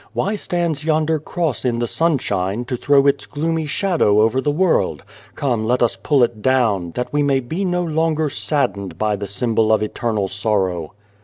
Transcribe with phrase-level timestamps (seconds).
[0.13, 3.05] Why stands yonder Cross 185 The Child, the Wise Man in the sunshine, to throw
[3.07, 5.03] its gloomy shadow over the world?
[5.35, 9.27] Come let us pull it down, that we may be no longer saddened by the
[9.27, 10.93] symbol of eternal sorrow."